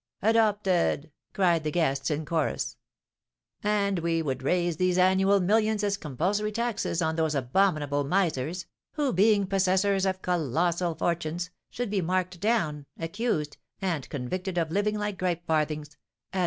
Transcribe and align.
"Adopted!" 0.23 1.11
cried 1.31 1.63
the 1.63 1.69
guests 1.69 2.09
in 2.09 2.25
chorus. 2.25 2.75
"And 3.63 3.99
we 3.99 4.23
would 4.23 4.41
raise 4.41 4.77
these 4.77 4.97
annual 4.97 5.39
millions 5.39 5.83
as 5.83 5.95
compulsory 5.95 6.51
taxes 6.51 7.03
on 7.03 7.17
those 7.17 7.35
abominable 7.35 8.03
misers, 8.03 8.65
who, 8.93 9.13
being 9.13 9.45
possessors 9.45 10.07
of 10.07 10.23
colossal 10.23 10.95
fortunes, 10.95 11.51
should 11.69 11.91
be 11.91 12.01
marked 12.01 12.39
down, 12.39 12.87
accused, 12.97 13.57
and 13.79 14.09
convicted 14.09 14.57
of 14.57 14.71
living 14.71 14.97
like 14.97 15.19
gripe 15.19 15.45
farthings," 15.45 15.97
added 16.33 16.39
M. 16.39 16.39